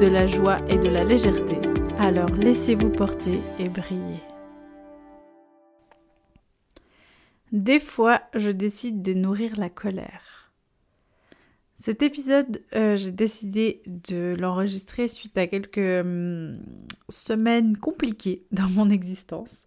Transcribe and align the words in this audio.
de 0.00 0.06
la 0.06 0.26
joie 0.26 0.66
et 0.70 0.78
de 0.78 0.88
la 0.88 1.04
légèreté. 1.04 1.58
Alors 1.98 2.30
laissez-vous 2.30 2.88
porter 2.88 3.38
et 3.58 3.68
briller. 3.68 4.22
Des 7.52 7.80
fois, 7.80 8.22
je 8.34 8.48
décide 8.48 9.02
de 9.02 9.12
nourrir 9.12 9.58
la 9.58 9.68
colère. 9.68 10.50
Cet 11.76 12.02
épisode, 12.02 12.62
euh, 12.74 12.96
j'ai 12.96 13.10
décidé 13.10 13.82
de 13.86 14.34
l'enregistrer 14.38 15.06
suite 15.06 15.36
à 15.36 15.46
quelques 15.46 15.76
hum, 15.76 16.60
semaines 17.10 17.76
compliquées 17.76 18.46
dans 18.52 18.70
mon 18.70 18.88
existence. 18.88 19.66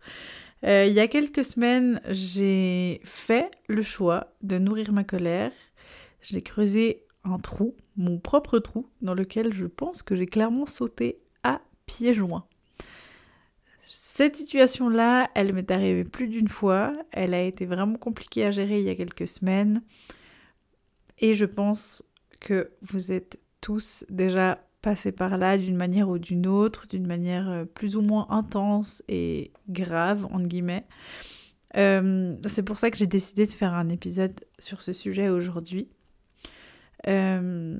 Euh, 0.63 0.85
il 0.87 0.93
y 0.93 0.99
a 0.99 1.07
quelques 1.07 1.45
semaines, 1.45 2.01
j'ai 2.09 3.01
fait 3.03 3.51
le 3.67 3.83
choix 3.83 4.33
de 4.41 4.57
nourrir 4.57 4.93
ma 4.93 5.03
colère. 5.03 5.51
J'ai 6.21 6.41
creusé 6.41 7.05
un 7.23 7.37
trou, 7.37 7.75
mon 7.95 8.19
propre 8.19 8.59
trou, 8.59 8.87
dans 9.01 9.13
lequel 9.13 9.53
je 9.53 9.65
pense 9.65 10.01
que 10.01 10.15
j'ai 10.15 10.25
clairement 10.25 10.65
sauté 10.65 11.19
à 11.43 11.61
pieds 11.85 12.13
joints. 12.13 12.45
Cette 13.87 14.35
situation-là, 14.35 15.29
elle 15.35 15.53
m'est 15.53 15.71
arrivée 15.71 16.03
plus 16.03 16.27
d'une 16.27 16.47
fois. 16.47 16.93
Elle 17.11 17.33
a 17.33 17.41
été 17.41 17.65
vraiment 17.65 17.97
compliquée 17.97 18.45
à 18.45 18.51
gérer 18.51 18.79
il 18.79 18.85
y 18.85 18.89
a 18.89 18.95
quelques 18.95 19.27
semaines. 19.27 19.81
Et 21.19 21.35
je 21.35 21.45
pense 21.45 22.03
que 22.39 22.71
vous 22.81 23.11
êtes 23.11 23.39
tous 23.61 24.05
déjà 24.09 24.59
passés 24.81 25.11
par 25.11 25.37
là 25.37 25.57
d'une 25.57 25.77
manière 25.77 26.09
ou 26.09 26.17
d'une 26.17 26.45
autre, 26.45 26.87
d'une 26.87 27.07
manière 27.07 27.49
euh, 27.49 27.65
plus 27.65 27.95
ou 27.95 28.01
moins 28.01 28.27
intense 28.29 29.01
et 29.07 29.51
grave, 29.69 30.25
entre 30.25 30.47
guillemets. 30.47 30.85
Euh, 31.77 32.35
c'est 32.45 32.63
pour 32.63 32.77
ça 32.77 32.91
que 32.91 32.97
j'ai 32.97 33.07
décidé 33.07 33.45
de 33.45 33.51
faire 33.51 33.73
un 33.73 33.89
épisode 33.89 34.39
sur 34.59 34.81
ce 34.81 34.93
sujet 34.93 35.29
aujourd'hui. 35.29 35.87
Euh, 37.07 37.77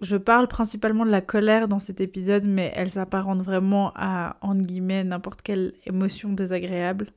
je 0.00 0.16
parle 0.16 0.46
principalement 0.46 1.04
de 1.04 1.10
la 1.10 1.20
colère 1.20 1.66
dans 1.66 1.80
cet 1.80 2.00
épisode, 2.00 2.44
mais 2.44 2.72
elle 2.74 2.90
s'apparente 2.90 3.42
vraiment 3.42 3.92
à, 3.96 4.36
entre 4.42 4.64
guillemets, 4.64 5.04
n'importe 5.04 5.42
quelle 5.42 5.74
émotion 5.86 6.32
désagréable. 6.32 7.08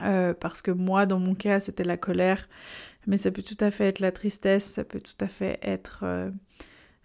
Euh, 0.00 0.32
parce 0.32 0.62
que 0.62 0.70
moi, 0.70 1.06
dans 1.06 1.18
mon 1.18 1.34
cas, 1.34 1.60
c'était 1.60 1.84
la 1.84 1.96
colère, 1.96 2.48
mais 3.06 3.16
ça 3.16 3.30
peut 3.30 3.42
tout 3.42 3.56
à 3.60 3.70
fait 3.70 3.88
être 3.88 4.00
la 4.00 4.12
tristesse, 4.12 4.64
ça 4.64 4.84
peut 4.84 5.00
tout 5.00 5.22
à 5.22 5.28
fait 5.28 5.58
être 5.62 6.00
euh, 6.04 6.30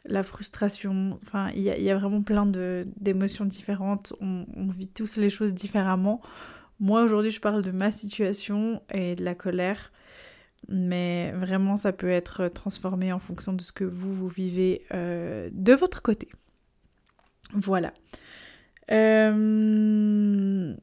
la 0.05 0.23
frustration. 0.23 1.17
Enfin, 1.23 1.49
il 1.55 1.63
y, 1.63 1.89
a 1.89 1.97
vraiment 1.97 2.21
plein 2.21 2.45
d'émotions 2.45 3.45
différentes. 3.45 4.13
On, 4.21 4.45
on, 4.55 4.67
vit 4.67 4.87
tous 4.87 5.17
les 5.17 5.29
choses 5.29 5.53
différemment. 5.53 6.21
Moi, 6.79 7.01
aujourd'hui, 7.01 7.31
je 7.31 7.41
parle 7.41 7.63
de 7.63 7.71
ma 7.71 7.89
situation 7.91 8.81
et 8.93 9.15
de 9.15 9.23
la 9.23 9.33
colère 9.33 9.91
mais 10.67 11.31
vraiment 11.31 11.77
ça 11.77 11.93
peut 11.93 12.09
être 12.09 12.47
transformé 12.49 13.13
en 13.13 13.19
fonction 13.19 13.53
de 13.53 13.61
ce 13.61 13.71
que 13.71 13.83
vous, 13.83 14.27
vivez 14.27 14.85
euh, 14.93 15.49
de 15.51 15.73
votre 15.73 16.01
côté. 16.01 16.27
Voilà. 17.53 17.93
Euh, 18.91 20.73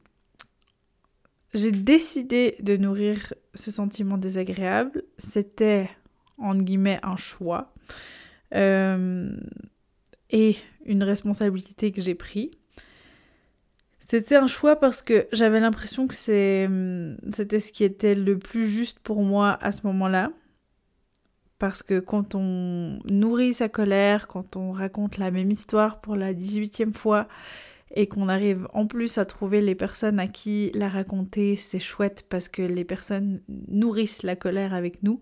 j'ai 1.53 1.71
décidé 1.71 2.57
de 2.59 2.75
nourrir 2.77 3.33
ce 3.53 3.71
sentiment 3.71 4.17
désagréable. 4.17 5.03
C'était, 5.17 5.89
entre 6.37 6.63
guillemets, 6.63 6.99
un 7.03 7.15
choix 7.15 7.73
euh, 8.53 9.35
et 10.31 10.57
une 10.85 11.03
responsabilité 11.03 11.91
que 11.91 12.01
j'ai 12.01 12.15
pris. 12.15 12.51
C'était 14.05 14.35
un 14.35 14.47
choix 14.47 14.75
parce 14.75 15.01
que 15.01 15.27
j'avais 15.31 15.59
l'impression 15.59 16.07
que 16.07 16.13
c'était 16.13 17.59
ce 17.59 17.71
qui 17.71 17.83
était 17.83 18.15
le 18.15 18.37
plus 18.37 18.67
juste 18.67 18.99
pour 18.99 19.23
moi 19.23 19.57
à 19.61 19.71
ce 19.71 19.87
moment-là. 19.87 20.31
Parce 21.57 21.81
que 21.83 21.99
quand 21.99 22.35
on 22.35 22.99
nourrit 23.09 23.53
sa 23.53 23.69
colère, 23.69 24.27
quand 24.27 24.57
on 24.57 24.71
raconte 24.71 25.17
la 25.17 25.31
même 25.31 25.49
histoire 25.49 26.01
pour 26.01 26.15
la 26.15 26.33
18e 26.33 26.93
fois, 26.93 27.27
et 27.95 28.07
qu'on 28.07 28.27
arrive 28.29 28.67
en 28.73 28.87
plus 28.87 29.17
à 29.17 29.25
trouver 29.25 29.61
les 29.61 29.75
personnes 29.75 30.19
à 30.19 30.27
qui 30.27 30.69
la 30.73 30.89
raconter, 30.89 31.55
c'est 31.55 31.79
chouette 31.79 32.25
parce 32.29 32.49
que 32.49 32.61
les 32.61 32.83
personnes 32.83 33.41
nourrissent 33.69 34.23
la 34.23 34.35
colère 34.35 34.73
avec 34.73 35.01
nous. 35.01 35.21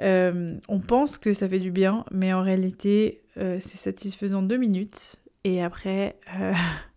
Euh, 0.00 0.56
on 0.68 0.80
pense 0.80 1.18
que 1.18 1.32
ça 1.32 1.48
fait 1.48 1.60
du 1.60 1.70
bien, 1.70 2.04
mais 2.10 2.32
en 2.32 2.42
réalité, 2.42 3.22
euh, 3.38 3.58
c'est 3.60 3.78
satisfaisant 3.78 4.42
deux 4.42 4.56
minutes. 4.56 5.16
Et 5.44 5.62
après, 5.62 6.18
euh, 6.38 6.52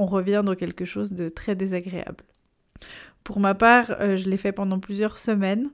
on 0.00 0.06
revient 0.06 0.42
dans 0.44 0.54
quelque 0.54 0.86
chose 0.86 1.12
de 1.12 1.28
très 1.28 1.54
désagréable. 1.54 2.24
Pour 3.22 3.38
ma 3.38 3.54
part, 3.54 3.92
euh, 4.00 4.16
je 4.16 4.30
l'ai 4.30 4.38
fait 4.38 4.50
pendant 4.50 4.80
plusieurs 4.80 5.18
semaines 5.18 5.68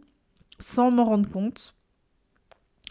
sans 0.58 0.90
m'en 0.90 1.04
rendre 1.04 1.30
compte. 1.30 1.76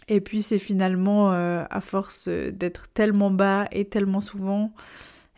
Et 0.08 0.22
puis 0.22 0.40
c'est 0.40 0.58
finalement, 0.58 1.32
euh, 1.32 1.64
à 1.68 1.80
force 1.82 2.28
d'être 2.28 2.88
tellement 2.88 3.30
bas 3.30 3.66
et 3.70 3.84
tellement 3.84 4.22
souvent, 4.22 4.72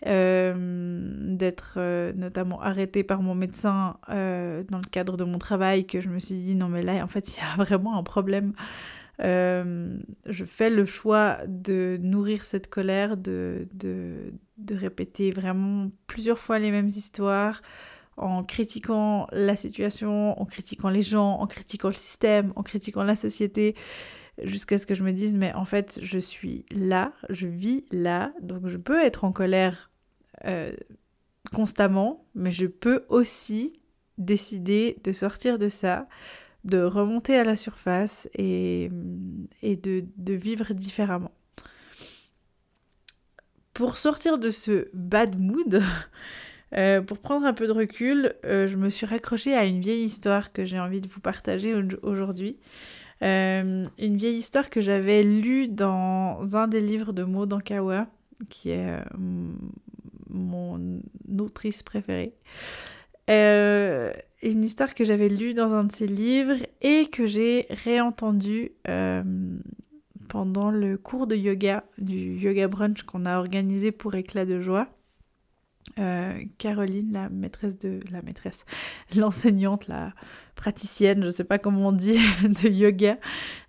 euh, 0.07 1.35
d'être 1.35 1.81
notamment 2.15 2.61
arrêtée 2.61 3.03
par 3.03 3.21
mon 3.21 3.35
médecin 3.35 3.97
dans 4.09 4.79
le 4.79 4.89
cadre 4.91 5.17
de 5.17 5.25
mon 5.25 5.39
travail, 5.39 5.85
que 5.85 6.01
je 6.01 6.09
me 6.11 6.21
suis 6.21 6.37
dit 6.37 6.55
non 6.55 6.69
mais 6.69 6.83
là 6.83 7.03
en 7.03 7.09
fait 7.09 7.35
il 7.35 7.39
y 7.39 7.43
a 7.43 7.57
vraiment 7.65 7.99
un 7.99 8.05
problème. 8.05 8.53
Je 9.21 10.45
fais 10.47 10.71
le 10.71 10.85
choix 10.85 11.39
de 11.47 11.99
nourrir 12.01 12.45
cette 12.45 12.69
colère, 12.69 13.17
de, 13.17 13.69
de 13.75 14.75
répéter 14.75 15.31
vraiment 15.31 15.91
plusieurs 16.07 16.39
fois 16.39 16.59
les 16.59 16.71
mêmes 16.71 16.89
histoires 16.89 17.63
en 18.19 18.43
critiquant 18.45 19.29
la 19.33 19.57
situation, 19.57 20.41
en 20.41 20.45
critiquant 20.45 20.89
les 20.89 21.03
gens, 21.03 21.39
en 21.41 21.47
critiquant 21.47 21.89
le 21.89 21.95
système, 21.95 22.53
en 22.57 22.63
critiquant 22.63 23.05
la 23.05 23.15
société, 23.15 23.75
jusqu'à 24.43 24.79
ce 24.79 24.87
que 24.87 24.95
je 24.95 25.05
me 25.05 25.13
dise, 25.13 25.37
mais 25.37 25.53
en 25.55 25.65
fait, 25.65 25.99
je 26.03 26.19
suis 26.19 26.65
là, 26.71 27.13
je 27.31 27.47
vis 27.47 27.85
là, 27.91 28.33
donc 28.43 28.69
je 28.69 28.77
peux 28.77 29.01
être 29.01 29.25
en 29.25 29.33
colère 29.33 29.91
euh, 30.45 30.73
constamment, 31.55 32.27
mais 32.35 32.53
je 32.53 32.67
peux 32.67 33.05
aussi 33.09 33.81
décider 34.19 34.99
de 35.05 35.13
sortir 35.13 35.59
de 35.59 35.69
ça, 35.69 36.09
de 36.69 36.83
remonter 36.83 37.37
à 37.37 37.45
la 37.45 37.57
surface 37.57 38.29
et, 38.35 38.91
de 39.63 40.33
vivre 40.35 40.73
différemment 40.75 41.33
pour 43.79 43.97
sortir 43.97 44.39
de 44.39 44.51
ce 44.51 44.89
bad 44.93 45.39
mood, 45.39 45.81
euh, 46.77 47.01
pour 47.01 47.19
prendre 47.19 47.47
un 47.47 47.53
peu 47.53 47.69
de 47.69 47.73
recul, 47.73 48.35
euh, 48.45 48.67
je 48.67 48.75
me 48.75 48.91
suis 48.91 49.07
raccrochée 49.07 49.55
à 49.55 49.65
une 49.65 49.79
vieille 49.79 50.03
histoire 50.03 50.53
que 50.53 50.65
j'ai 50.65 50.81
envie 50.81 51.01
de 51.01 51.07
vous 51.07 51.21
partager 51.21 51.81
aujourd'hui. 52.03 52.59
Euh, 53.23 53.87
une 53.97 54.17
vieille 54.17 54.39
histoire 54.39 54.69
que 54.69 54.81
j'avais 54.81 55.23
lue 55.23 55.69
dans 55.69 56.57
un 56.57 56.67
des 56.67 56.81
livres 56.81 57.13
de 57.13 57.23
Maud 57.23 57.53
Ankawa, 57.53 58.09
qui 58.51 58.71
est 58.71 58.99
mon 60.29 61.01
autrice 61.39 61.85
préférée. 61.85 62.35
Une 64.43 64.65
histoire 64.65 64.95
que 64.95 65.05
j'avais 65.05 65.29
lue 65.29 65.55
dans 65.55 65.73
un 65.73 65.85
de 65.85 65.93
ses 65.93 66.07
livres 66.07 66.57
et 66.81 67.07
que 67.07 67.27
j'ai 67.27 67.67
réentendue 67.71 68.73
pendant 70.29 70.71
le 70.71 70.97
cours 70.97 71.27
de 71.27 71.35
yoga, 71.35 71.85
du 71.99 72.37
yoga 72.37 72.69
brunch 72.69 73.03
qu'on 73.03 73.27
a 73.27 73.39
organisé 73.39 73.91
pour 73.91 74.15
Éclat 74.15 74.45
de 74.45 74.61
joie. 74.61 74.89
Euh, 75.99 76.43
Caroline, 76.59 77.13
la 77.13 77.29
maîtresse 77.29 77.79
de 77.79 78.01
la 78.11 78.23
maîtresse, 78.23 78.65
l'enseignante, 79.17 79.89
la 79.89 80.13
praticienne, 80.55 81.23
je 81.23 81.27
ne 81.27 81.33
sais 81.33 81.45
pas 81.45 81.59
comment 81.59 81.89
on 81.89 81.93
dit, 81.93 82.19
de 82.43 82.69
yoga, 82.69 83.19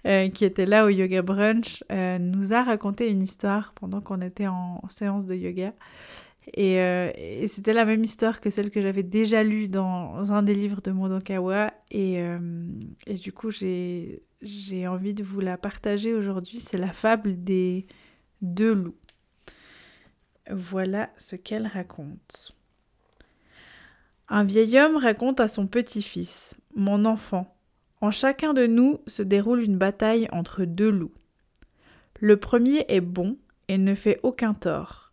euh, 0.06 0.30
qui 0.30 0.46
était 0.46 0.66
là 0.66 0.86
au 0.86 0.90
yoga 0.90 1.22
brunch, 1.22 1.84
euh, 1.92 2.20
nous 2.20 2.54
a 2.54 2.64
raconté 2.64 3.10
une 3.10 3.24
histoire 3.24 3.74
pendant 3.74 4.02
qu'on 4.02 4.22
était 4.22 4.48
en 4.48 4.82
séance 4.90 5.26
de 5.26 5.36
yoga. 5.36 5.74
Et, 6.54 6.76
et 6.76 7.48
c'était 7.48 7.74
la 7.74 7.86
même 7.86 8.04
histoire 8.04 8.42
que 8.42 8.50
celle 8.50 8.72
que 8.72 8.82
j'avais 8.82 9.04
déjà 9.04 9.44
lue 9.44 9.68
dans 9.68 10.32
un 10.32 10.42
des 10.42 10.56
livres 10.56 10.82
de 10.82 10.92
Modokawa. 10.92 11.74
Et, 11.92 12.24
et 13.08 13.14
du 13.14 13.32
coup, 13.32 13.52
j'ai 13.52 14.88
envie 14.88 15.14
de 15.14 15.24
vous 15.24 15.42
la 15.42 15.58
partager 15.58 16.14
aujourd'hui. 16.14 16.60
C'est 16.60 16.78
la 16.78 16.92
fable 16.92 17.44
des 17.44 17.86
deux 18.42 18.74
loups. 18.74 18.96
Voilà 20.50 21.10
ce 21.18 21.36
qu'elle 21.36 21.68
raconte. 21.68 22.56
Un 24.30 24.44
vieil 24.44 24.80
homme 24.80 24.96
raconte 24.96 25.40
à 25.40 25.48
son 25.48 25.68
petit-fils 25.68 26.56
Mon 26.76 27.06
enfant, 27.06 27.56
en 28.02 28.12
chacun 28.12 28.54
de 28.54 28.68
nous 28.68 29.00
se 29.08 29.24
déroule 29.24 29.62
une 29.62 29.78
bataille 29.78 30.28
entre 30.32 30.66
deux 30.66 30.90
loups. 30.90 31.14
Le 32.20 32.38
premier 32.38 32.86
est 32.90 33.02
bon 33.02 33.38
et 33.68 33.78
ne 33.78 33.96
fait 33.96 34.20
aucun 34.24 34.54
tort. 34.54 35.09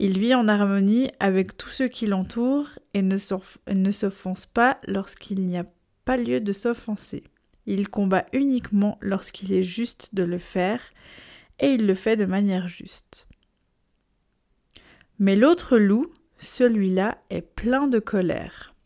Il 0.00 0.20
vit 0.20 0.32
en 0.32 0.46
harmonie 0.46 1.10
avec 1.18 1.56
tous 1.56 1.70
ceux 1.70 1.88
qui 1.88 2.06
l'entourent 2.06 2.78
et 2.94 3.02
ne 3.02 3.16
s'offense 3.16 4.46
pas 4.46 4.78
lorsqu'il 4.86 5.44
n'y 5.44 5.58
a 5.58 5.66
pas 6.04 6.16
lieu 6.16 6.40
de 6.40 6.52
s'offenser. 6.52 7.24
Il 7.66 7.88
combat 7.88 8.24
uniquement 8.32 8.96
lorsqu'il 9.00 9.52
est 9.52 9.64
juste 9.64 10.14
de 10.14 10.22
le 10.22 10.38
faire 10.38 10.80
et 11.58 11.70
il 11.70 11.84
le 11.84 11.94
fait 11.94 12.14
de 12.14 12.26
manière 12.26 12.68
juste. 12.68 13.26
Mais 15.18 15.34
l'autre 15.34 15.78
loup, 15.78 16.12
celui-là, 16.38 17.18
est 17.30 17.42
plein 17.42 17.88
de 17.88 17.98
colère. 17.98 18.76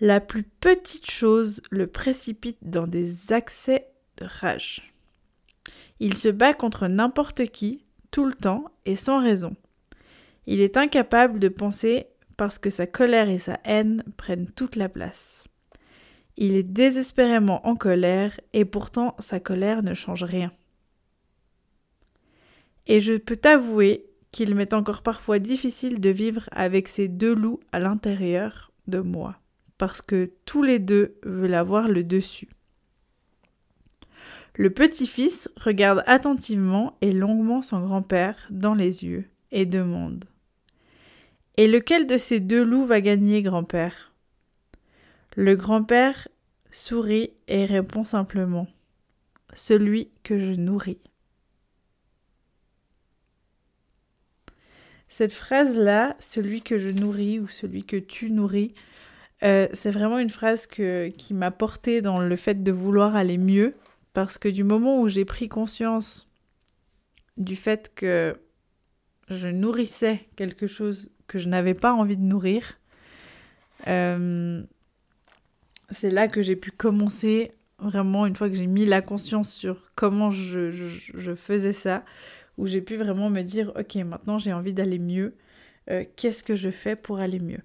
La 0.00 0.20
plus 0.20 0.44
petite 0.44 1.10
chose 1.10 1.62
le 1.72 1.88
précipite 1.88 2.58
dans 2.62 2.86
des 2.86 3.32
accès 3.32 3.88
de 4.18 4.24
rage. 4.24 4.94
Il 5.98 6.16
se 6.16 6.28
bat 6.28 6.54
contre 6.54 6.86
n'importe 6.86 7.46
qui, 7.46 7.84
tout 8.12 8.24
le 8.24 8.34
temps 8.34 8.66
et 8.84 8.94
sans 8.94 9.20
raison. 9.20 9.56
Il 10.46 10.60
est 10.60 10.76
incapable 10.76 11.38
de 11.38 11.48
penser 11.48 12.06
parce 12.36 12.58
que 12.58 12.70
sa 12.70 12.86
colère 12.86 13.28
et 13.28 13.38
sa 13.38 13.58
haine 13.64 14.02
prennent 14.16 14.50
toute 14.50 14.76
la 14.76 14.88
place. 14.88 15.44
Il 16.36 16.54
est 16.56 16.64
désespérément 16.64 17.66
en 17.66 17.76
colère 17.76 18.38
et 18.52 18.64
pourtant 18.64 19.14
sa 19.18 19.40
colère 19.40 19.82
ne 19.82 19.94
change 19.94 20.24
rien. 20.24 20.52
Et 22.86 23.00
je 23.00 23.14
peux 23.14 23.36
t'avouer 23.36 24.06
qu'il 24.32 24.54
m'est 24.54 24.74
encore 24.74 25.02
parfois 25.02 25.38
difficile 25.38 26.00
de 26.00 26.10
vivre 26.10 26.48
avec 26.50 26.88
ces 26.88 27.08
deux 27.08 27.34
loups 27.34 27.60
à 27.72 27.78
l'intérieur 27.78 28.72
de 28.88 28.98
moi, 28.98 29.36
parce 29.78 30.02
que 30.02 30.32
tous 30.44 30.62
les 30.62 30.80
deux 30.80 31.16
veulent 31.22 31.54
avoir 31.54 31.88
le 31.88 32.02
dessus. 32.02 32.48
Le 34.56 34.70
petit-fils 34.70 35.48
regarde 35.56 36.02
attentivement 36.06 36.96
et 37.00 37.12
longuement 37.12 37.62
son 37.62 37.80
grand-père 37.80 38.46
dans 38.50 38.74
les 38.74 39.04
yeux 39.04 39.24
et 39.50 39.66
demande 39.66 40.24
Et 41.56 41.68
lequel 41.68 42.06
de 42.06 42.18
ces 42.18 42.40
deux 42.40 42.64
loups 42.64 42.86
va 42.86 43.00
gagner, 43.00 43.42
grand-père? 43.42 44.12
Le 45.36 45.54
grand-père 45.54 46.28
sourit 46.70 47.30
et 47.46 47.64
répond 47.64 48.04
simplement 48.04 48.66
Celui 49.52 50.10
que 50.24 50.38
je 50.38 50.52
nourris. 50.52 50.98
Cette 55.08 55.32
phrase-là, 55.32 56.16
celui 56.18 56.62
que 56.62 56.76
je 56.78 56.88
nourris 56.88 57.38
ou 57.38 57.46
celui 57.46 57.84
que 57.84 57.96
tu 57.96 58.32
nourris, 58.32 58.74
euh, 59.44 59.68
c'est 59.72 59.92
vraiment 59.92 60.18
une 60.18 60.30
phrase 60.30 60.66
qui 60.66 61.34
m'a 61.34 61.52
portée 61.52 62.00
dans 62.00 62.18
le 62.18 62.36
fait 62.36 62.64
de 62.64 62.72
vouloir 62.72 63.14
aller 63.14 63.38
mieux. 63.38 63.74
Parce 64.12 64.38
que 64.38 64.48
du 64.48 64.64
moment 64.64 65.00
où 65.00 65.08
j'ai 65.08 65.24
pris 65.24 65.48
conscience 65.48 66.28
du 67.36 67.56
fait 67.56 67.92
que 67.94 68.36
je 69.28 69.48
nourrissais 69.48 70.26
quelque 70.36 70.66
chose 70.66 71.10
que 71.26 71.38
je 71.38 71.48
n'avais 71.48 71.74
pas 71.74 71.92
envie 71.92 72.16
de 72.16 72.22
nourrir, 72.22 72.78
euh, 73.86 74.62
c'est 75.90 76.10
là 76.10 76.28
que 76.28 76.42
j'ai 76.42 76.56
pu 76.56 76.70
commencer 76.70 77.52
vraiment, 77.78 78.26
une 78.26 78.36
fois 78.36 78.48
que 78.48 78.54
j'ai 78.54 78.66
mis 78.66 78.84
la 78.84 79.02
conscience 79.02 79.52
sur 79.52 79.90
comment 79.94 80.30
je 80.30 81.34
faisais 81.36 81.72
ça, 81.72 82.04
où 82.58 82.66
j'ai 82.66 82.80
pu 82.80 82.96
vraiment 82.96 83.30
me 83.30 83.42
dire, 83.42 83.72
ok, 83.78 83.96
maintenant 83.96 84.38
j'ai 84.38 84.52
envie 84.52 84.72
d'aller 84.72 84.98
mieux, 84.98 85.34
euh, 85.90 86.04
qu'est-ce 86.16 86.42
que 86.42 86.56
je 86.56 86.70
fais 86.70 86.96
pour 86.96 87.18
aller 87.18 87.40
mieux? 87.40 87.60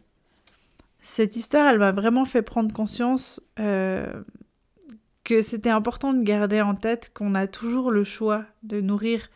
Cette 1.02 1.36
histoire, 1.36 1.68
elle 1.68 1.80
m'a 1.80 1.92
vraiment 1.92 2.26
fait 2.26 2.42
prendre 2.42 2.74
conscience 2.74 3.42
euh, 3.60 4.22
que 5.24 5.42
c'était 5.42 5.70
important 5.70 6.14
de 6.14 6.24
garder 6.24 6.62
en 6.62 6.76
tête 6.76 7.12
qu'on 7.14 7.36
a 7.36 7.48
toujours 7.48 7.92
le 7.92 8.04
choix 8.04 8.46
de 8.64 8.82
nourrir 8.82 9.30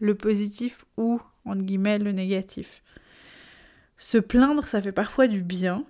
le 0.00 0.14
positif 0.14 0.84
ou, 0.98 1.20
entre 1.46 1.62
guillemets, 1.62 1.98
le 1.98 2.12
négatif. 2.12 2.82
Se 3.98 4.18
plaindre, 4.18 4.64
ça 4.64 4.82
fait 4.82 4.92
parfois 4.92 5.26
du 5.26 5.42
bien, 5.42 5.84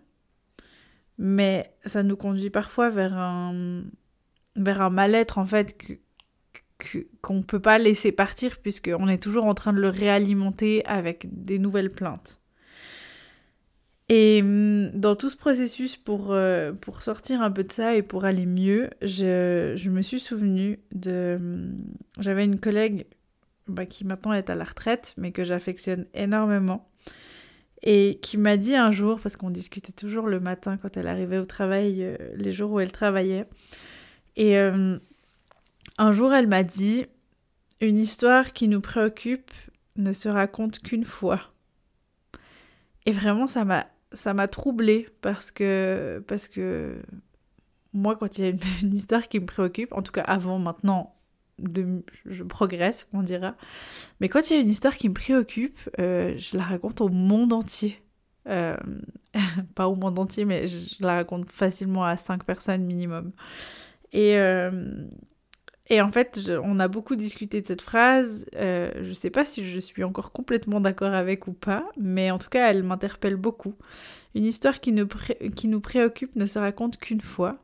mais 1.19 1.73
ça 1.85 2.03
nous 2.03 2.17
conduit 2.17 2.51
parfois 2.51 2.91
vers 2.91 3.17
un, 3.17 3.83
vers 4.55 4.81
un 4.81 4.91
mal-être 4.91 5.39
en 5.39 5.47
fait 5.47 5.77
qu'on 7.23 7.35
ne 7.35 7.43
peut 7.43 7.61
pas 7.61 7.79
laisser 7.79 8.13
partir 8.13 8.59
puisqu'on 8.59 9.09
est 9.09 9.23
toujours 9.23 9.47
en 9.47 9.55
train 9.55 9.73
de 9.73 9.81
le 9.81 9.89
réalimenter 9.89 10.85
avec 10.87 11.27
des 11.45 11.59
nouvelles 11.59 11.91
plaintes. 11.91 12.41
Et 14.09 14.41
hum, 14.43 14.91
dans 14.93 15.17
tout 15.17 15.29
ce 15.29 15.37
processus 15.37 15.97
pour, 15.97 16.29
euh, 16.31 16.73
pour 16.73 17.03
sortir 17.03 17.43
un 17.43 17.51
peu 17.51 17.65
de 17.65 17.73
ça 17.73 17.97
et 17.97 18.03
pour 18.03 18.25
aller 18.25 18.47
mieux, 18.47 18.91
je, 19.03 19.75
je 19.77 19.91
me 19.91 20.03
suis 20.03 20.21
souvenue 20.21 20.79
de... 20.93 21.37
Hum, 21.41 21.77
j'avais 22.21 22.45
une 22.45 22.61
collègue 22.61 23.07
bah, 23.69 23.87
qui 23.87 24.05
maintenant 24.05 24.33
est 24.33 24.51
à 24.51 24.55
la 24.55 24.65
retraite, 24.65 25.15
mais 25.17 25.33
que 25.33 25.45
j'affectionne 25.45 26.07
énormément, 26.15 26.89
et 27.83 28.19
qui 28.23 28.39
m'a 28.39 28.57
dit 28.57 28.75
un 28.75 28.91
jour, 28.91 29.21
parce 29.21 29.37
qu'on 29.37 29.51
discutait 29.51 29.93
toujours 29.93 30.27
le 30.27 30.41
matin 30.41 30.77
quand 30.77 30.97
elle 30.97 31.09
arrivait 31.09 31.39
au 31.39 31.47
travail, 31.47 32.03
euh, 32.03 32.17
les 32.37 32.53
jours 32.53 32.73
où 32.73 32.81
elle 32.81 32.93
travaillait, 32.93 33.47
et... 34.37 34.59
Hum, 34.59 35.01
un 35.99 36.13
jour, 36.13 36.33
elle 36.33 36.47
m'a 36.47 36.63
dit 36.63 37.07
Une 37.81 37.99
histoire 37.99 38.53
qui 38.53 38.69
nous 38.69 38.81
préoccupe 38.81 39.51
ne 39.97 40.13
se 40.13 40.29
raconte 40.29 40.81
qu'une 40.81 41.05
fois. 41.05 41.41
Et 43.07 43.13
vraiment, 43.13 43.47
ça 43.47 43.65
m'a 43.65 43.87
ça 44.13 44.35
m'a 44.35 44.49
troublée 44.49 45.09
parce 45.21 45.51
que 45.51 46.23
parce 46.29 46.49
que 46.49 47.03
moi 47.93 48.15
quand 48.17 48.39
il 48.39 48.45
y 48.45 48.47
a 48.47 48.51
une, 48.51 48.95
histoire 48.95 49.29
qui 49.29 49.41
me 49.41 49.47
préoccupe 49.47 49.93
en 49.93 50.01
tout 50.01 50.13
cas 50.13 50.23
avant 50.23 50.59
maintenant 50.61 51.16
je 51.59 52.43
progresse 52.43 53.09
on 53.13 53.23
dira 53.23 53.55
mais 54.21 54.29
quand 54.29 54.51
il 54.51 54.57
y 54.57 54.59
a 54.59 54.63
une 54.63 54.69
histoire 54.69 54.97
qui 54.97 55.09
me 55.09 55.15
préoccupe 55.15 55.79
euh, 55.99 56.35
je 56.37 56.57
la 56.57 56.65
raconte 56.65 57.01
au 57.01 57.09
monde 57.09 57.53
entier 57.53 58.03
euh, 58.49 58.77
pas 59.75 59.89
au 59.89 59.95
monde 59.95 60.19
entier 60.19 60.45
mais 60.45 60.67
je, 60.67 61.03
la 61.03 61.15
raconte 61.15 61.51
facilement 61.51 62.05
à 62.05 62.17
cinq 62.17 62.45
personnes 62.45 62.85
minimum 62.85 63.33
et 64.13 64.37
euh, 64.37 65.07
et 65.89 66.01
en 66.01 66.11
fait, 66.11 66.51
on 66.65 66.81
a 66.81 66.89
beaucoup 66.89 67.15
discuté 67.15 67.61
de 67.61 67.67
cette 67.69 67.81
phrase. 67.81 68.47
Je 68.53 69.09
ne 69.09 69.15
sais 69.15 69.31
pas 69.31 69.45
si 69.45 69.65
je 69.65 69.79
suis 69.79 70.03
encore 70.03 70.33
complètement 70.33 70.81
d'accord 70.81 71.15
avec 71.15 71.47
ou 71.47 71.53
pas, 71.53 71.89
mais 71.97 72.33
en 72.33 72.39
tout 72.39 72.49
cas, 72.49 72.69
elle 72.69 72.83
m'interpelle 72.83 73.37
beaucoup. 73.37 73.77
Une 74.35 74.45
histoire 74.45 74.81
qui 74.81 74.91
nous 74.91 75.81
préoccupe 75.81 76.35
ne 76.35 76.47
se 76.47 76.59
raconte 76.59 76.97
qu'une 76.99 77.21
fois. 77.21 77.59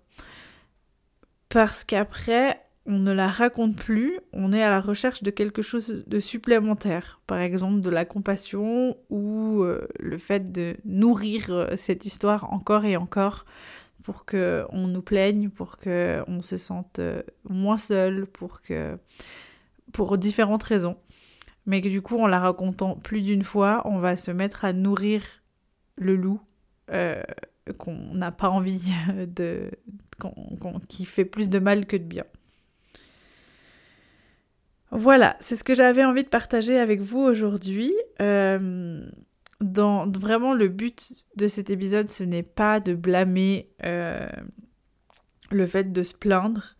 Parce 1.48 1.82
qu'après, 1.82 2.62
on 2.84 2.98
ne 2.98 3.12
la 3.12 3.28
raconte 3.28 3.76
plus, 3.76 4.18
on 4.32 4.52
est 4.52 4.62
à 4.62 4.70
la 4.70 4.80
recherche 4.80 5.22
de 5.22 5.30
quelque 5.30 5.62
chose 5.62 6.04
de 6.04 6.20
supplémentaire. 6.20 7.20
Par 7.26 7.38
exemple, 7.38 7.80
de 7.80 7.90
la 7.90 8.04
compassion 8.04 8.96
ou 9.08 9.62
euh, 9.62 9.86
le 10.00 10.18
fait 10.18 10.50
de 10.50 10.76
nourrir 10.84 11.46
euh, 11.50 11.76
cette 11.76 12.04
histoire 12.06 12.52
encore 12.52 12.84
et 12.84 12.96
encore 12.96 13.44
pour 14.02 14.24
qu'on 14.24 14.88
nous 14.88 15.02
plaigne, 15.02 15.48
pour 15.48 15.76
qu'on 15.76 16.42
se 16.42 16.56
sente 16.56 16.98
euh, 16.98 17.22
moins 17.48 17.76
seul, 17.76 18.26
pour 18.26 18.62
que 18.62 18.98
pour 19.92 20.18
différentes 20.18 20.64
raisons. 20.64 20.96
Mais 21.66 21.80
que 21.80 21.88
du 21.88 22.02
coup, 22.02 22.18
en 22.18 22.26
la 22.26 22.40
racontant 22.40 22.96
plus 22.96 23.22
d'une 23.22 23.44
fois, 23.44 23.82
on 23.84 23.98
va 23.98 24.16
se 24.16 24.32
mettre 24.32 24.64
à 24.64 24.72
nourrir 24.72 25.22
le 25.96 26.16
loup 26.16 26.40
qu'on 27.78 28.14
n'a 28.14 28.32
pas 28.32 28.48
envie 28.48 28.90
de. 29.36 29.70
qui 30.88 31.04
fait 31.04 31.24
plus 31.24 31.48
de 31.48 31.60
mal 31.60 31.86
que 31.86 31.96
de 31.96 32.02
bien. 32.02 32.24
Voilà, 34.92 35.36
c'est 35.40 35.56
ce 35.56 35.64
que 35.64 35.74
j'avais 35.74 36.04
envie 36.04 36.22
de 36.22 36.28
partager 36.28 36.78
avec 36.78 37.00
vous 37.00 37.20
aujourd'hui. 37.20 37.94
Euh, 38.20 39.02
dans 39.62 40.06
vraiment 40.10 40.52
le 40.52 40.68
but 40.68 41.14
de 41.36 41.46
cet 41.46 41.70
épisode, 41.70 42.10
ce 42.10 42.24
n'est 42.24 42.42
pas 42.42 42.78
de 42.78 42.94
blâmer 42.94 43.70
euh, 43.84 44.28
le 45.50 45.66
fait 45.66 45.92
de 45.92 46.02
se 46.02 46.12
plaindre. 46.12 46.76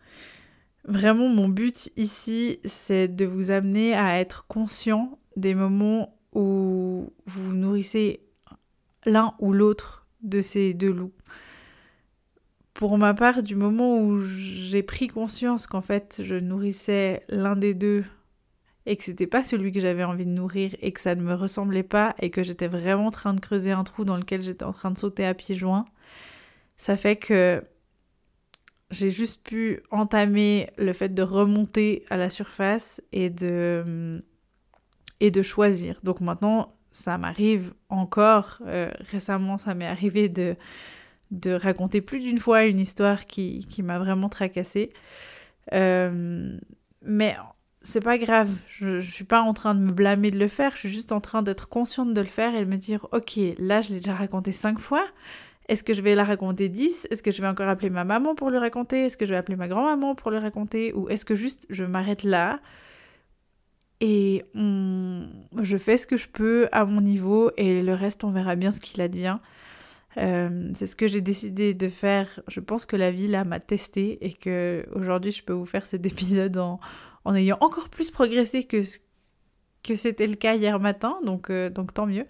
Vraiment, 0.85 1.27
mon 1.27 1.47
but 1.47 1.89
ici, 1.97 2.59
c'est 2.65 3.07
de 3.07 3.25
vous 3.25 3.49
amener 3.49 3.95
à 3.95 4.19
être 4.19 4.45
conscient 4.45 5.17
des 5.35 5.55
moments 5.55 6.15
où 6.33 7.11
vous 7.25 7.53
nourrissez 7.53 8.21
l'un 9.05 9.33
ou 9.39 9.53
l'autre 9.53 10.05
de 10.21 10.41
ces 10.43 10.75
deux 10.75 10.91
loups. 10.91 11.13
Pour 12.73 12.97
ma 12.97 13.13
part, 13.13 13.43
du 13.43 13.55
moment 13.55 13.99
où 13.99 14.21
j'ai 14.21 14.83
pris 14.83 15.07
conscience 15.07 15.67
qu'en 15.67 15.81
fait 15.81 16.21
je 16.23 16.35
nourrissais 16.35 17.23
l'un 17.29 17.55
des 17.55 17.73
deux 17.73 18.03
et 18.85 18.97
que 18.97 19.03
c'était 19.03 19.27
pas 19.27 19.43
celui 19.43 19.71
que 19.71 19.79
j'avais 19.79 20.03
envie 20.03 20.25
de 20.25 20.31
nourrir 20.31 20.75
et 20.81 20.91
que 20.91 20.99
ça 20.99 21.15
ne 21.15 21.21
me 21.21 21.33
ressemblait 21.33 21.83
pas 21.83 22.15
et 22.19 22.29
que 22.29 22.43
j'étais 22.43 22.67
vraiment 22.67 23.07
en 23.07 23.11
train 23.11 23.33
de 23.33 23.39
creuser 23.39 23.71
un 23.71 23.83
trou 23.83 24.05
dans 24.05 24.17
lequel 24.17 24.41
j'étais 24.41 24.65
en 24.65 24.73
train 24.73 24.91
de 24.91 24.97
sauter 24.97 25.25
à 25.25 25.33
pieds 25.33 25.55
joints, 25.55 25.85
ça 26.77 26.97
fait 26.97 27.15
que 27.15 27.63
j'ai 28.91 29.09
juste 29.09 29.43
pu 29.43 29.81
entamer 29.91 30.69
le 30.77 30.93
fait 30.93 31.09
de 31.09 31.23
remonter 31.23 32.05
à 32.09 32.17
la 32.17 32.29
surface 32.29 33.01
et 33.11 33.29
de 33.29 34.23
et 35.19 35.31
de 35.31 35.41
choisir. 35.41 35.99
Donc 36.03 36.19
maintenant, 36.21 36.75
ça 36.91 37.17
m'arrive 37.17 37.73
encore 37.89 38.59
euh, 38.67 38.91
récemment, 38.99 39.57
ça 39.57 39.73
m'est 39.73 39.87
arrivé 39.87 40.27
de 40.27 40.55
de 41.31 41.51
raconter 41.51 42.01
plus 42.01 42.19
d'une 42.19 42.39
fois 42.39 42.65
une 42.65 42.79
histoire 42.79 43.25
qui, 43.25 43.65
qui 43.69 43.83
m'a 43.83 43.99
vraiment 43.99 44.29
tracassée. 44.29 44.91
Euh, 45.73 46.57
mais 47.01 47.35
c'est 47.81 48.03
pas 48.03 48.17
grave. 48.17 48.51
Je, 48.67 48.99
je 48.99 49.11
suis 49.11 49.23
pas 49.23 49.41
en 49.41 49.53
train 49.53 49.75
de 49.75 49.79
me 49.79 49.91
blâmer 49.91 50.31
de 50.31 50.39
le 50.39 50.47
faire. 50.47 50.73
Je 50.73 50.79
suis 50.79 50.89
juste 50.89 51.11
en 51.11 51.21
train 51.21 51.41
d'être 51.41 51.69
consciente 51.69 52.13
de 52.13 52.21
le 52.21 52.27
faire 52.27 52.55
et 52.55 52.65
de 52.65 52.69
me 52.69 52.77
dire, 52.77 53.07
ok, 53.11 53.39
là, 53.57 53.81
je 53.81 53.89
l'ai 53.89 53.97
déjà 53.97 54.15
raconté 54.15 54.51
cinq 54.51 54.79
fois. 54.79 55.05
Est-ce 55.69 55.83
que 55.83 55.93
je 55.93 56.01
vais 56.01 56.13
la 56.13 56.25
raconter 56.25 56.67
10 56.67 57.07
Est-ce 57.09 57.23
que 57.23 57.31
je 57.31 57.41
vais 57.41 57.47
encore 57.47 57.69
appeler 57.69 57.89
ma 57.89 58.03
maman 58.03 58.35
pour 58.35 58.49
lui 58.49 58.57
raconter? 58.57 59.05
Est-ce 59.05 59.15
que 59.15 59.25
je 59.25 59.31
vais 59.31 59.37
appeler 59.37 59.55
ma 59.55 59.67
grand-maman 59.67 60.13
pour 60.13 60.29
lui 60.29 60.37
raconter? 60.37 60.93
Ou 60.93 61.09
est-ce 61.09 61.23
que 61.23 61.35
juste 61.35 61.65
je 61.69 61.85
m'arrête 61.85 62.23
là 62.23 62.59
et 64.05 64.43
je 64.53 65.77
fais 65.77 65.97
ce 65.97 66.05
que 66.05 66.17
je 66.17 66.27
peux 66.27 66.67
à 66.73 66.83
mon 66.83 66.99
niveau 66.99 67.51
et 67.55 67.81
le 67.81 67.93
reste 67.93 68.25
on 68.25 68.31
verra 68.31 68.57
bien 68.57 68.71
ce 68.71 68.81
qu'il 68.81 68.99
advient. 69.01 69.37
Euh, 70.17 70.69
c'est 70.73 70.85
ce 70.85 70.95
que 70.95 71.07
j'ai 71.07 71.21
décidé 71.21 71.73
de 71.73 71.87
faire. 71.87 72.39
Je 72.47 72.59
pense 72.59 72.85
que 72.85 72.95
la 72.95 73.11
vie 73.11 73.27
là 73.27 73.43
m'a 73.43 73.59
testé 73.59 74.23
et 74.25 74.33
que 74.33 74.85
aujourd'hui 74.93 75.31
je 75.31 75.43
peux 75.43 75.53
vous 75.53 75.65
faire 75.65 75.85
cet 75.85 76.05
épisode 76.11 76.57
en, 76.57 76.79
en 77.25 77.35
ayant 77.35 77.57
encore 77.61 77.89
plus 77.89 78.11
progressé 78.11 78.63
que, 78.63 78.81
que 79.83 79.95
c'était 79.95 80.27
le 80.27 80.35
cas 80.35 80.55
hier 80.55 80.79
matin, 80.79 81.17
donc, 81.25 81.49
euh, 81.49 81.69
donc 81.69 81.93
tant 81.93 82.05
mieux. 82.05 82.25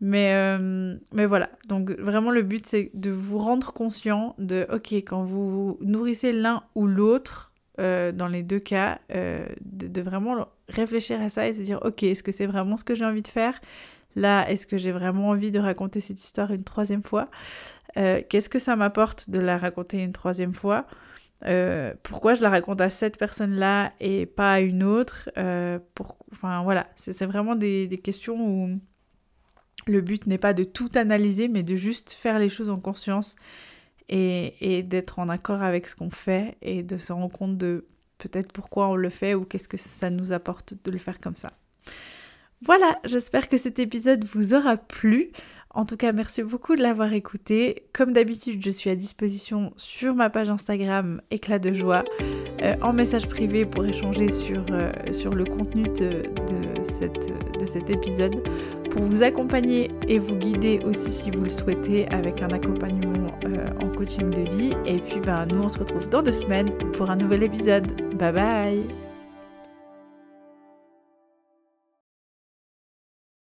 Mais, 0.00 0.34
euh, 0.34 0.96
mais 1.12 1.24
voilà, 1.24 1.50
donc 1.68 1.90
vraiment 1.92 2.30
le 2.30 2.42
but 2.42 2.66
c'est 2.66 2.90
de 2.94 3.10
vous 3.10 3.38
rendre 3.38 3.72
conscient 3.72 4.34
de, 4.38 4.66
ok, 4.70 4.92
quand 4.92 5.22
vous 5.22 5.78
nourrissez 5.80 6.32
l'un 6.32 6.64
ou 6.74 6.86
l'autre, 6.86 7.52
dans 7.78 8.28
les 8.30 8.42
deux 8.44 8.60
cas, 8.60 9.00
de, 9.08 9.88
de, 9.88 10.00
vraiment 10.00 10.46
réfléchir 10.68 11.20
à 11.20 11.28
ça 11.28 11.48
et 11.48 11.54
se 11.54 11.62
dire, 11.62 11.80
ok, 11.82 12.04
est-ce 12.04 12.22
que 12.22 12.30
c'est 12.30 12.46
vraiment 12.46 12.76
ce 12.76 12.84
que 12.84 12.94
j'ai 12.94 13.04
envie 13.04 13.22
de 13.22 13.28
faire? 13.28 13.60
Là, 14.16 14.48
est-ce 14.50 14.66
que 14.66 14.76
j'ai 14.76 14.92
vraiment 14.92 15.28
envie 15.30 15.50
de 15.50 15.58
raconter 15.58 16.00
cette 16.00 16.22
histoire 16.22 16.52
une 16.52 16.64
troisième 16.64 17.02
fois? 17.02 17.30
Qu'est-ce 17.94 18.48
que 18.48 18.58
ça 18.58 18.74
m'apporte 18.74 19.30
de 19.30 19.38
la 19.38 19.56
raconter 19.56 20.02
une 20.02 20.12
troisième 20.12 20.52
fois? 20.52 20.86
Euh, 21.46 21.92
pourquoi 22.02 22.34
je 22.34 22.42
la 22.42 22.48
raconte 22.48 22.80
à 22.80 22.90
cette 22.90 23.18
personne-là 23.18 23.92
et 24.00 24.26
pas 24.26 24.54
à 24.54 24.60
une 24.60 24.82
autre? 24.82 25.30
Euh, 25.36 25.78
pour... 25.94 26.16
Enfin 26.32 26.62
voilà, 26.62 26.86
c'est 26.96 27.26
vraiment 27.26 27.54
des, 27.54 27.86
des, 27.86 27.98
questions 27.98 28.36
où 28.40 28.80
le 29.86 30.00
but 30.00 30.26
n'est 30.26 30.38
pas 30.38 30.54
de 30.54 30.64
tout 30.64 30.90
analyser, 30.94 31.48
mais 31.48 31.62
de 31.62 31.76
juste 31.76 32.12
faire 32.12 32.38
les 32.38 32.48
choses 32.48 32.70
en 32.70 32.78
conscience 32.78 33.36
et, 34.08 34.78
et 34.78 34.82
d'être 34.82 35.18
en 35.18 35.28
accord 35.28 35.62
avec 35.62 35.86
ce 35.86 35.94
qu'on 35.94 36.10
fait 36.10 36.56
et 36.62 36.82
de 36.82 36.96
se 36.96 37.12
rendre 37.12 37.30
compte 37.30 37.58
de 37.58 37.86
peut-être 38.18 38.52
pourquoi 38.52 38.88
on 38.88 38.96
le 38.96 39.10
fait 39.10 39.34
ou 39.34 39.44
qu'est-ce 39.44 39.68
que 39.68 39.76
ça 39.76 40.08
nous 40.08 40.32
apporte 40.32 40.74
de 40.82 40.90
le 40.90 40.98
faire 40.98 41.20
comme 41.20 41.34
ça. 41.34 41.52
Voilà, 42.64 42.98
j'espère 43.04 43.48
que 43.48 43.58
cet 43.58 43.78
épisode 43.78 44.24
vous 44.24 44.54
aura 44.54 44.78
plu. 44.78 45.30
En 45.74 45.84
tout 45.84 45.96
cas, 45.96 46.12
merci 46.12 46.42
beaucoup 46.42 46.76
de 46.76 46.82
l'avoir 46.82 47.12
écouté. 47.12 47.82
Comme 47.92 48.12
d'habitude, 48.12 48.64
je 48.64 48.70
suis 48.70 48.88
à 48.88 48.94
disposition 48.94 49.72
sur 49.76 50.14
ma 50.14 50.30
page 50.30 50.48
Instagram 50.48 51.20
Éclat 51.30 51.58
de 51.58 51.74
joie 51.74 52.04
euh, 52.62 52.74
en 52.80 52.92
message 52.92 53.28
privé 53.28 53.66
pour 53.66 53.84
échanger 53.84 54.30
sur, 54.30 54.64
euh, 54.70 54.92
le 55.34 55.44
contenu 55.44 55.82
de 55.82 56.22
cet 57.66 57.90
épisode, 57.90 58.36
pour 58.90 59.02
vous 59.02 59.22
accompagner 59.24 59.90
et 60.08 60.18
vous 60.18 60.36
guider 60.36 60.78
aussi 60.86 61.10
si 61.10 61.30
vous 61.32 61.42
le 61.42 61.50
souhaitez 61.50 62.08
avec 62.08 62.40
un 62.40 62.48
accompagnement 62.48 63.36
euh, 63.44 63.66
en 63.82 63.88
coaching 63.88 64.30
de 64.30 64.48
vie. 64.56 64.72
Et 64.86 64.98
puis, 64.98 65.20
ben, 65.20 65.44
nous, 65.46 65.60
on 65.60 65.68
se 65.68 65.78
retrouve 65.78 66.08
dans 66.08 66.22
deux 66.22 66.32
semaines 66.32 66.70
pour 66.92 67.10
un 67.10 67.16
nouvel 67.16 67.42
épisode. 67.42 68.16
Bye 68.16 68.32
bye 68.32 69.03